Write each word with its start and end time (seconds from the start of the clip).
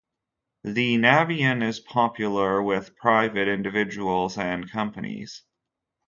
The 0.63 0.95
Navion 0.97 1.61
is 1.61 1.79
popular 1.79 2.59
with 2.63 2.95
private 2.95 3.47
individuals 3.47 4.35
and 4.35 4.67
companies. 4.67 5.43